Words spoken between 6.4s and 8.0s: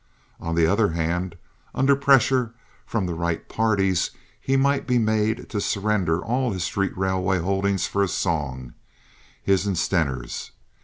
his street railway holdings